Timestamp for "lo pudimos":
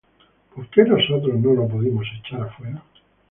1.53-2.07